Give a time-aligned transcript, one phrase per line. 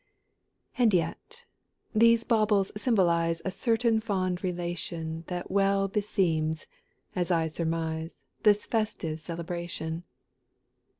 [0.79, 1.45] And yet
[1.93, 6.65] these baubles symbolize A certain fond relation That well beseems,
[7.15, 10.03] as I surmise, This festive celebration.